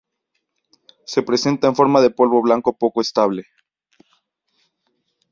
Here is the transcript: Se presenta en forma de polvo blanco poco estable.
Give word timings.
Se 1.05 1.21
presenta 1.21 1.67
en 1.67 1.75
forma 1.75 2.01
de 2.01 2.09
polvo 2.09 2.41
blanco 2.41 2.73
poco 2.75 3.01
estable. 3.01 3.45